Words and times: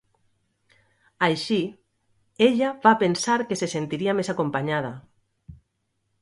Així, 1.27 1.57
ella 2.45 2.71
va 2.87 2.95
pensar 3.05 3.37
que 3.53 3.59
se 3.61 3.71
sentiria 3.75 4.17
més 4.21 4.33
acompanyada. 4.35 4.91